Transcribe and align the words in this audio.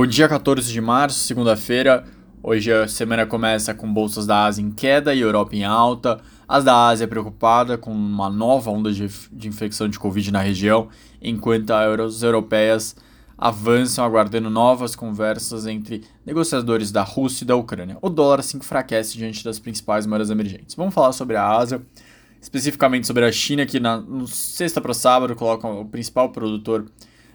Bom 0.00 0.06
dia, 0.06 0.28
14 0.28 0.72
de 0.72 0.80
março, 0.80 1.18
segunda-feira. 1.18 2.04
Hoje 2.40 2.72
a 2.72 2.86
semana 2.86 3.26
começa 3.26 3.74
com 3.74 3.92
bolsas 3.92 4.28
da 4.28 4.44
Ásia 4.44 4.62
em 4.62 4.70
queda 4.70 5.12
e 5.12 5.18
Europa 5.18 5.56
em 5.56 5.64
alta. 5.64 6.20
As 6.46 6.62
da 6.62 6.86
Ásia 6.86 7.08
preocupada 7.08 7.76
com 7.76 7.90
uma 7.90 8.30
nova 8.30 8.70
onda 8.70 8.92
de, 8.92 9.08
de 9.32 9.48
infecção 9.48 9.88
de 9.88 9.98
Covid 9.98 10.30
na 10.30 10.40
região, 10.40 10.88
enquanto 11.20 11.72
as 11.72 12.22
europeias 12.22 12.94
avançam 13.36 14.04
aguardando 14.04 14.48
novas 14.48 14.94
conversas 14.94 15.66
entre 15.66 16.04
negociadores 16.24 16.92
da 16.92 17.02
Rússia 17.02 17.42
e 17.42 17.48
da 17.48 17.56
Ucrânia. 17.56 17.98
O 18.00 18.08
dólar 18.08 18.44
se 18.44 18.56
enfraquece 18.56 19.18
diante 19.18 19.42
das 19.42 19.58
principais 19.58 20.06
moedas 20.06 20.30
emergentes. 20.30 20.76
Vamos 20.76 20.94
falar 20.94 21.10
sobre 21.10 21.34
a 21.34 21.44
Ásia, 21.44 21.82
especificamente 22.40 23.04
sobre 23.04 23.24
a 23.24 23.32
China, 23.32 23.66
que 23.66 23.80
na 23.80 24.04
sexta 24.28 24.80
para 24.80 24.94
sábado 24.94 25.34
coloca 25.34 25.66
o 25.66 25.84
principal 25.84 26.28
produtor 26.28 26.86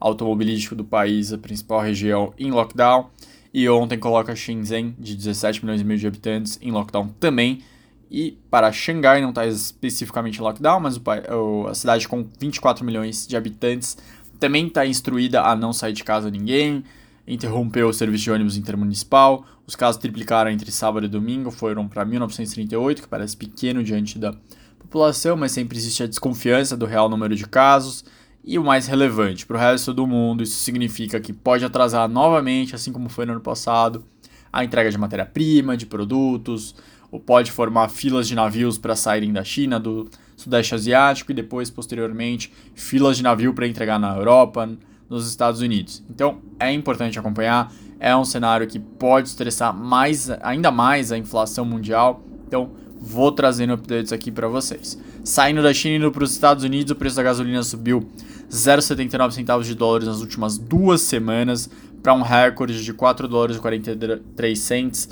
automobilístico 0.00 0.74
do 0.74 0.84
país, 0.84 1.32
a 1.32 1.38
principal 1.38 1.80
região, 1.80 2.32
em 2.38 2.50
lockdown. 2.50 3.10
E 3.52 3.68
ontem 3.68 3.98
coloca 3.98 4.36
Shenzhen, 4.36 4.94
de 4.98 5.14
17 5.14 5.64
milhões 5.64 5.80
e 5.80 5.84
meio 5.84 5.98
de 5.98 6.06
habitantes, 6.06 6.58
em 6.60 6.70
lockdown 6.70 7.08
também. 7.20 7.62
E 8.10 8.38
para 8.50 8.70
Xangai 8.70 9.20
não 9.20 9.30
está 9.30 9.46
especificamente 9.46 10.38
em 10.38 10.42
lockdown, 10.42 10.80
mas 10.80 10.96
o, 10.96 11.66
a 11.66 11.74
cidade 11.74 12.06
com 12.06 12.24
24 12.38 12.84
milhões 12.84 13.26
de 13.26 13.36
habitantes 13.36 13.96
também 14.38 14.66
está 14.66 14.86
instruída 14.86 15.42
a 15.42 15.56
não 15.56 15.72
sair 15.72 15.92
de 15.92 16.04
casa 16.04 16.30
ninguém, 16.30 16.84
interrompeu 17.26 17.88
o 17.88 17.92
serviço 17.92 18.24
de 18.24 18.30
ônibus 18.30 18.56
intermunicipal. 18.56 19.44
Os 19.66 19.74
casos 19.74 20.00
triplicaram 20.00 20.50
entre 20.50 20.70
sábado 20.70 21.06
e 21.06 21.08
domingo, 21.08 21.50
foram 21.50 21.88
para 21.88 22.04
1938, 22.04 23.02
que 23.02 23.08
parece 23.08 23.36
pequeno 23.36 23.82
diante 23.82 24.18
da 24.18 24.34
população, 24.78 25.36
mas 25.36 25.52
sempre 25.52 25.76
existe 25.76 26.02
a 26.02 26.06
desconfiança 26.06 26.76
do 26.76 26.86
real 26.86 27.08
número 27.08 27.34
de 27.34 27.46
casos. 27.46 28.04
E 28.46 28.60
o 28.60 28.64
mais 28.64 28.86
relevante, 28.86 29.44
para 29.44 29.56
o 29.56 29.60
resto 29.60 29.92
do 29.92 30.06
mundo, 30.06 30.40
isso 30.40 30.60
significa 30.60 31.18
que 31.18 31.32
pode 31.32 31.64
atrasar 31.64 32.08
novamente, 32.08 32.76
assim 32.76 32.92
como 32.92 33.08
foi 33.08 33.26
no 33.26 33.32
ano 33.32 33.40
passado, 33.40 34.04
a 34.52 34.64
entrega 34.64 34.88
de 34.88 34.96
matéria-prima, 34.96 35.76
de 35.76 35.84
produtos, 35.84 36.72
ou 37.10 37.18
pode 37.18 37.50
formar 37.50 37.88
filas 37.88 38.28
de 38.28 38.36
navios 38.36 38.78
para 38.78 38.94
saírem 38.94 39.32
da 39.32 39.42
China, 39.42 39.80
do 39.80 40.08
Sudeste 40.36 40.76
Asiático 40.76 41.32
e 41.32 41.34
depois, 41.34 41.70
posteriormente, 41.70 42.52
filas 42.72 43.16
de 43.16 43.24
navio 43.24 43.52
para 43.52 43.66
entregar 43.66 43.98
na 43.98 44.16
Europa, 44.16 44.68
nos 45.10 45.28
Estados 45.28 45.60
Unidos. 45.60 46.04
Então 46.08 46.38
é 46.60 46.72
importante 46.72 47.18
acompanhar, 47.18 47.72
é 47.98 48.16
um 48.16 48.24
cenário 48.24 48.66
que 48.68 48.78
pode 48.78 49.28
estressar 49.28 49.74
mais, 49.74 50.30
ainda 50.40 50.70
mais 50.70 51.10
a 51.10 51.18
inflação 51.18 51.64
mundial. 51.64 52.22
Então 52.46 52.70
vou 53.00 53.32
trazendo 53.32 53.72
updates 53.72 54.12
aqui 54.12 54.30
para 54.30 54.48
vocês. 54.48 54.98
Saindo 55.24 55.62
da 55.62 55.74
China 55.74 55.94
e 55.94 55.98
indo 55.98 56.12
para 56.12 56.24
os 56.24 56.32
Estados 56.32 56.64
Unidos, 56.64 56.92
o 56.92 56.94
preço 56.96 57.16
da 57.16 57.22
gasolina 57.22 57.62
subiu 57.62 58.08
0,79 58.50 59.32
centavos 59.32 59.66
de 59.66 59.74
dólares 59.74 60.06
nas 60.06 60.20
últimas 60.20 60.56
duas 60.56 61.00
semanas 61.00 61.68
para 62.02 62.14
um 62.14 62.22
recorde 62.22 62.84
de 62.84 62.92
4 62.92 63.26
dólares 63.26 63.56
e 63.56 63.60
43 63.60 64.58
cents 64.58 65.08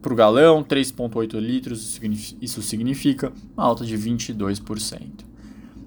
por 0.00 0.14
galão, 0.14 0.64
3,8 0.64 1.38
litros. 1.38 2.00
Isso 2.40 2.60
significa 2.60 3.32
uma 3.56 3.64
alta 3.64 3.84
de 3.84 3.96
22%. 3.96 5.32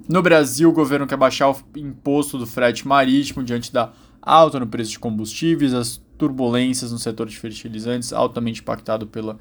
No 0.08 0.22
Brasil, 0.22 0.70
o 0.70 0.74
governo 0.74 1.06
quer 1.08 1.18
baixar 1.18 1.50
o 1.50 1.58
imposto 1.76 2.38
do 2.38 2.48
frete 2.48 2.88
marítimo 2.88 3.44
diante 3.44 3.74
da 3.74 3.92
alta 4.22 4.60
no 4.60 4.68
preço 4.68 4.92
de 4.92 5.00
combustíveis, 5.00 5.74
as 5.74 6.02
turbulências 6.18 6.92
no 6.92 7.00
setor 7.00 7.28
de 7.28 7.38
fertilizantes, 7.38 8.14
altamente 8.14 8.62
impactado 8.62 9.08
pela 9.08 9.38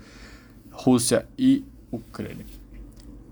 Rússia 0.72 1.28
e 1.38 1.64
Ucrânia. 1.92 2.46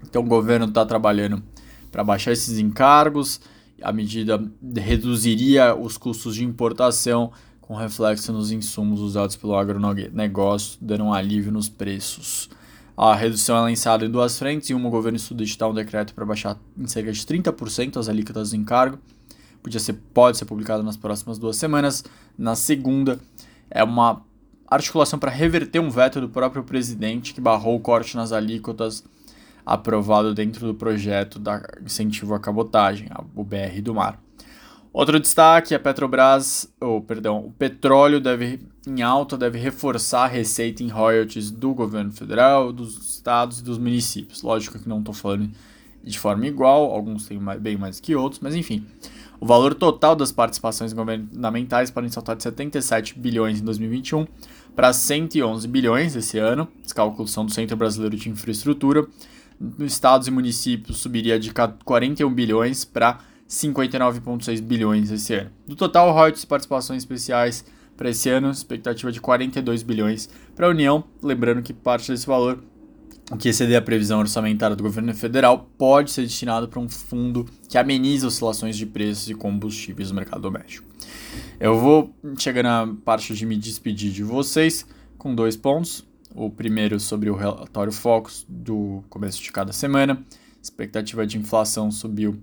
Então, 0.05 0.23
o 0.23 0.27
governo 0.27 0.67
está 0.67 0.85
trabalhando 0.85 1.43
para 1.91 2.05
baixar 2.05 2.33
esses 2.33 2.59
encargos 2.59 3.41
a 3.83 3.93
medida 3.93 4.43
reduziria 4.77 5.75
os 5.75 5.97
custos 5.97 6.35
de 6.35 6.45
importação, 6.45 7.33
com 7.61 7.75
reflexo 7.75 8.33
nos 8.33 8.51
insumos 8.51 9.01
usados 9.01 9.37
pelo 9.37 9.55
agronegócio, 9.55 10.79
dando 10.81 11.05
um 11.05 11.13
alívio 11.13 11.53
nos 11.53 11.69
preços. 11.69 12.51
A 12.97 13.15
redução 13.15 13.57
é 13.57 13.61
lançada 13.61 14.05
em 14.05 14.11
duas 14.11 14.39
frentes. 14.39 14.71
Em 14.71 14.75
uma, 14.75 14.89
o 14.89 14.91
governo 14.91 15.17
estuda 15.17 15.43
editar 15.43 15.69
um 15.69 15.75
decreto 15.75 16.13
para 16.15 16.25
baixar 16.25 16.59
em 16.77 16.87
cerca 16.87 17.11
de 17.13 17.21
30% 17.21 17.97
as 17.97 18.09
alíquotas 18.09 18.51
do 18.51 18.57
encargo. 18.57 18.99
Podia 19.63 19.81
ser, 19.81 19.95
pode 20.13 20.37
ser 20.37 20.45
publicado 20.45 20.83
nas 20.83 20.97
próximas 20.97 21.39
duas 21.39 21.57
semanas. 21.57 22.05
Na 22.37 22.55
segunda, 22.55 23.19
é 23.71 23.83
uma 23.83 24.23
articulação 24.69 25.19
para 25.19 25.31
reverter 25.31 25.81
um 25.81 25.91
veto 25.91 26.21
do 26.21 26.29
próprio 26.29 26.63
presidente 26.63 27.33
que 27.33 27.41
barrou 27.41 27.77
o 27.77 27.81
corte 27.81 28.17
nas 28.17 28.33
alíquotas 28.33 29.05
aprovado 29.65 30.35
dentro 30.35 30.67
do 30.67 30.75
projeto 30.75 31.39
da 31.39 31.63
incentivo 31.85 32.35
à 32.35 32.41
cabotagem, 32.41 33.09
o 33.35 33.45
BR 33.45 33.81
do 33.83 33.95
Mar. 33.95 34.21
Outro 34.93 35.19
destaque, 35.19 35.75
a 35.75 35.81
Petrobras, 35.81 36.71
ou 36.79 37.01
perdão, 37.01 37.47
o 37.47 37.53
petróleo 37.53 38.21
deve 38.21 38.61
em 38.87 39.01
alta 39.01 39.39
deve 39.39 39.59
reforçar 39.59 40.25
a 40.25 40.27
receita 40.27 40.83
em 40.83 40.89
royalties 40.89 41.51
do 41.51 41.73
governo 41.73 42.13
federal, 42.13 42.73
dos 42.73 43.15
estados 43.15 43.61
e 43.61 43.65
dos 43.65 43.79
municípios. 43.79 44.43
Lógico 44.43 44.79
que 44.79 44.89
não 44.89 44.99
estou 44.99 45.15
falando 45.15 45.51
de 46.03 46.19
forma 46.19 46.47
igual, 46.47 46.91
alguns 46.91 47.27
têm 47.27 47.41
bem 47.61 47.77
mais 47.77 48.01
que 48.01 48.17
outros, 48.17 48.41
mas 48.41 48.55
enfim. 48.55 48.85
O 49.41 49.47
valor 49.47 49.75
total 49.75 50.15
das 50.15 50.33
participações 50.33 50.93
governamentais 50.93 51.91
podem 51.91 52.11
saltar 52.11 52.37
de 52.37 52.43
77 52.43 53.19
bilhões 53.19 53.61
em 53.61 53.65
2021 53.65 54.27
para 54.75 54.93
111 54.93 55.67
bilhões 55.69 56.17
esse 56.17 56.39
ano. 56.39 56.69
Os 56.85 56.93
cálculos 56.93 57.31
são 57.31 57.47
do 57.47 57.53
Centro 57.53 57.77
Brasileiro 57.77 58.17
de 58.17 58.29
Infraestrutura 58.29 59.07
nos 59.79 59.93
estados 59.93 60.27
e 60.27 60.31
municípios 60.31 60.99
subiria 60.99 61.39
de 61.39 61.53
41 61.85 62.33
bilhões 62.35 62.85
para 62.85 63.21
59,6 63.49 64.61
bilhões 64.61 65.11
esse 65.11 65.35
ano. 65.35 65.51
Do 65.67 65.77
total, 65.77 66.13
royalties 66.13 66.43
e 66.43 66.47
participações 66.47 67.03
especiais 67.03 67.65
para 67.97 68.11
esse 68.11 68.29
ano, 68.29 68.51
expectativa 68.51 69.13
de 69.13 69.21
42 69.21 69.83
bilhões 69.83 70.29
para 70.57 70.67
a 70.67 70.71
União, 70.71 71.05
lembrando 71.23 71.63
que 71.63 71.73
parte 71.73 72.11
desse 72.11 72.27
valor, 72.27 72.63
o 73.31 73.37
que 73.37 73.49
exceder 73.49 73.79
a 73.79 73.83
previsão 73.83 74.19
orçamentária 74.19 74.75
do 74.75 74.83
governo 74.83 75.15
federal, 75.15 75.71
pode 75.79 76.11
ser 76.11 76.23
destinado 76.23 76.67
para 76.69 76.81
um 76.81 76.89
fundo 76.89 77.47
que 77.69 77.79
ameniza 77.79 78.27
oscilações 78.27 78.77
de 78.77 78.87
preços 78.87 79.29
e 79.31 79.35
combustíveis 79.35 80.11
no 80.11 80.17
mercado 80.17 80.43
doméstico. 80.43 80.89
Eu 81.61 81.79
vou 81.79 82.13
chegar 82.39 82.63
na 82.63 82.95
parte 83.05 83.35
de 83.35 83.47
me 83.47 83.57
despedir 83.57 84.11
de 84.11 84.25
vocês 84.25 84.85
com 85.17 85.35
dois 85.35 85.57
pontos. 85.57 86.05
O 86.35 86.51
primeiro 86.51 86.99
sobre 86.99 87.29
o 87.29 87.35
relatório 87.35 87.93
Focus 87.93 88.47
do 88.49 89.05
começo 89.11 89.43
de 89.43 89.53
cada 89.53 89.73
semana. 89.73 90.25
Expectativa 90.63 91.27
de 91.27 91.37
inflação 91.37 91.91
subiu 91.91 92.41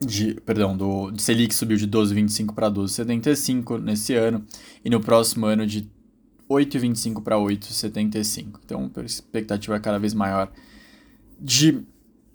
de, 0.00 0.34
perdão, 0.46 0.76
do 0.76 1.10
de 1.10 1.20
Selic 1.20 1.54
subiu 1.54 1.76
de 1.76 1.86
12,25 1.86 2.54
para 2.54 2.70
12,75 2.70 3.80
nesse 3.80 4.14
ano 4.14 4.44
e 4.84 4.88
no 4.88 5.00
próximo 5.00 5.46
ano 5.46 5.66
de 5.66 5.90
8,25 6.48 7.22
para 7.22 7.36
8,75. 7.36 8.60
Então, 8.64 8.90
a 8.96 9.00
expectativa 9.00 9.76
é 9.76 9.80
cada 9.80 9.98
vez 9.98 10.14
maior 10.14 10.50
de 11.40 11.82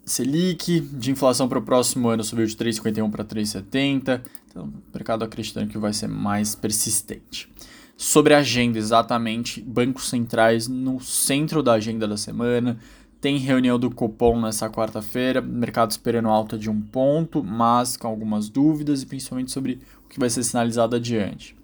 Selic, 0.06 0.82
de 0.82 1.12
inflação 1.12 1.48
para 1.48 1.58
o 1.58 1.62
próximo 1.62 2.10
ano 2.10 2.24
subiu 2.24 2.46
de 2.46 2.56
3,51 2.56 3.10
para 3.10 3.24
3,70. 3.24 4.22
Então, 4.50 4.66
o 4.66 4.94
mercado 4.94 5.24
acreditando 5.24 5.68
que 5.68 5.78
vai 5.78 5.94
ser 5.94 6.08
mais 6.08 6.54
persistente 6.54 7.50
sobre 7.96 8.34
a 8.34 8.40
agenda, 8.40 8.78
exatamente, 8.78 9.62
bancos 9.62 10.10
centrais 10.10 10.68
no 10.68 11.00
centro 11.00 11.62
da 11.62 11.74
agenda 11.74 12.08
da 12.08 12.18
semana. 12.18 12.78
Tem 13.22 13.38
reunião 13.38 13.80
do 13.80 13.90
Copom 13.90 14.42
nessa 14.42 14.70
quarta-feira, 14.70 15.42
mercado 15.42 15.92
esperando 15.92 16.28
alta 16.28 16.58
de 16.58 16.70
um 16.70 16.82
ponto, 16.82 17.44
mas 17.44 17.96
com 17.96 18.08
algumas 18.08 18.50
dúvidas 18.50 19.02
e 19.02 19.06
principalmente 19.06 19.52
sobre 19.52 19.80
o 20.06 20.10
que 20.10 20.20
vai 20.20 20.30
ser 20.30 20.44
sinalizado 20.44 20.96
adiante. 20.96 21.56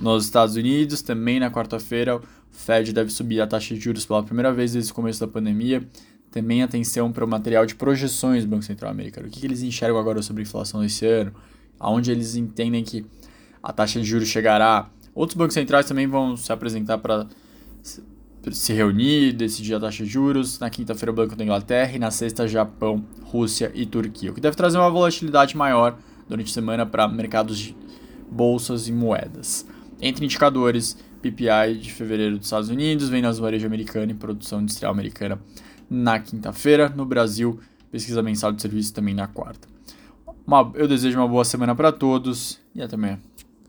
Nos 0.00 0.26
Estados 0.26 0.54
Unidos, 0.54 1.00
também 1.02 1.40
na 1.40 1.50
quarta-feira, 1.50 2.16
o 2.16 2.22
Fed 2.50 2.92
deve 2.92 3.10
subir 3.10 3.40
a 3.40 3.46
taxa 3.46 3.74
de 3.74 3.80
juros 3.80 4.04
pela 4.04 4.22
primeira 4.22 4.52
vez 4.52 4.72
desde 4.72 4.92
o 4.92 4.94
começo 4.94 5.18
da 5.18 5.26
pandemia. 5.26 5.82
Também 6.30 6.62
atenção 6.62 7.10
para 7.10 7.24
o 7.24 7.28
material 7.28 7.64
de 7.64 7.74
projeções 7.74 8.44
do 8.44 8.50
Banco 8.50 8.64
Central 8.64 8.90
Americano. 8.90 9.28
O 9.28 9.30
que, 9.30 9.44
eles 9.44 9.62
enxergam 9.62 9.98
agora 9.98 10.20
sobre 10.22 10.42
a 10.42 10.44
inflação 10.44 10.82
desse 10.82 11.06
ano? 11.06 11.32
Aonde 11.80 12.10
eles 12.10 12.36
entendem 12.36 12.84
que 12.84 13.06
a 13.62 13.72
taxa 13.72 13.98
de 13.98 14.06
juros 14.06 14.28
chegará 14.28 14.90
Outros 15.18 15.36
bancos 15.36 15.54
centrais 15.54 15.84
também 15.84 16.06
vão 16.06 16.36
se 16.36 16.52
apresentar 16.52 16.96
para 16.98 17.26
se 18.52 18.72
reunir, 18.72 19.32
decidir 19.32 19.74
a 19.74 19.80
taxa 19.80 20.04
de 20.04 20.08
juros. 20.08 20.60
Na 20.60 20.70
quinta-feira, 20.70 21.10
o 21.10 21.14
Banco 21.14 21.34
da 21.34 21.42
Inglaterra 21.42 21.96
e 21.96 21.98
na 21.98 22.12
sexta, 22.12 22.46
Japão, 22.46 23.04
Rússia 23.24 23.72
e 23.74 23.84
Turquia, 23.84 24.30
o 24.30 24.34
que 24.34 24.40
deve 24.40 24.56
trazer 24.56 24.78
uma 24.78 24.88
volatilidade 24.88 25.56
maior 25.56 25.98
durante 26.28 26.52
a 26.52 26.54
semana 26.54 26.86
para 26.86 27.08
mercados 27.08 27.58
de 27.58 27.76
bolsas 28.30 28.86
e 28.86 28.92
moedas. 28.92 29.66
Entre 30.00 30.24
indicadores, 30.24 30.96
PPI 31.20 31.78
de 31.80 31.92
fevereiro 31.92 32.38
dos 32.38 32.46
Estados 32.46 32.68
Unidos, 32.68 33.08
vendas 33.08 33.40
varejo 33.40 33.66
americana 33.66 34.12
e 34.12 34.14
produção 34.14 34.62
industrial 34.62 34.92
americana 34.92 35.40
na 35.90 36.20
quinta-feira. 36.20 36.90
No 36.90 37.04
Brasil, 37.04 37.58
pesquisa 37.90 38.22
mensal 38.22 38.52
de 38.52 38.62
serviços 38.62 38.92
também 38.92 39.14
na 39.14 39.26
quarta. 39.26 39.66
Uma, 40.46 40.70
eu 40.76 40.86
desejo 40.86 41.18
uma 41.18 41.26
boa 41.26 41.44
semana 41.44 41.74
para 41.74 41.90
todos 41.90 42.60
e 42.72 42.80
até 42.80 42.94
amanhã. 42.94 43.18